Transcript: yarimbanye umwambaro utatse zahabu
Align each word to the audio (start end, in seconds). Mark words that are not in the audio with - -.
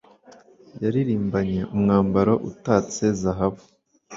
yarimbanye 0.83 1.61
umwambaro 1.75 2.33
utatse 2.49 3.05
zahabu 3.21 3.61